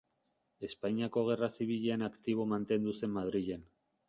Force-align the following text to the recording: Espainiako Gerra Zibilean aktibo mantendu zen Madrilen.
Espainiako 0.67 1.23
Gerra 1.27 1.49
Zibilean 1.57 2.07
aktibo 2.09 2.49
mantendu 2.55 2.97
zen 3.03 3.15
Madrilen. 3.21 3.69